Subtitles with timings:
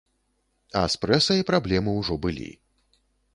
[0.79, 2.49] А з прэсай праблемы ўжо былі.